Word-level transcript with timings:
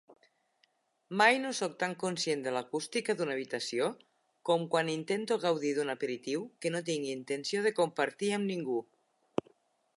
Mai 1.19 1.35
no 1.43 1.51
soc 1.57 1.73
tan 1.83 1.91
conscient 2.03 2.41
de 2.47 2.53
l'acústica 2.55 3.15
d'una 3.19 3.35
habitació 3.39 3.91
com 4.51 4.67
quan 4.75 4.91
intento 4.95 5.37
gaudir 5.45 5.75
d'un 5.79 5.95
aperitiu 5.95 6.49
que 6.63 6.75
no 6.77 6.85
tinc 6.91 7.09
intenció 7.13 7.65
de 7.69 7.77
compartir 7.83 8.33
amb 8.39 8.53
ningú. 8.55 8.79